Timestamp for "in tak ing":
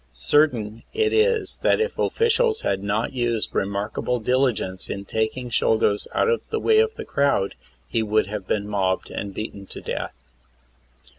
4.89-5.51